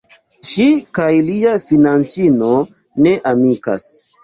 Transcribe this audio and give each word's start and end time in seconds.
Ŝi 0.51 0.63
kaj 0.99 1.09
lia 1.27 1.51
fianĉino 1.67 2.51
ne 3.05 3.15
amikas. 3.35 3.89